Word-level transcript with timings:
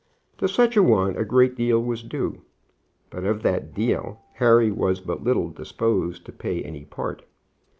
To 0.39 0.47
such 0.47 0.75
a 0.75 0.81
one 0.81 1.15
a 1.15 1.23
great 1.23 1.55
deal 1.55 1.79
was 1.79 2.01
due; 2.01 2.41
but 3.11 3.23
of 3.23 3.43
that 3.43 3.75
deal 3.75 4.19
Harry 4.37 4.71
was 4.71 4.99
but 4.99 5.23
little 5.23 5.49
disposed 5.51 6.25
to 6.25 6.31
pay 6.31 6.63
any 6.63 6.85
part. 6.85 7.21